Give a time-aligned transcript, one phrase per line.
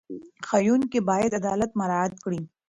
[0.47, 2.41] ښوونکي باید عدالت مراعت کړي.